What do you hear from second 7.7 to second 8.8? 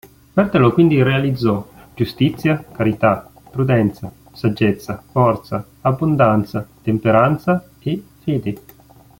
e "Fede".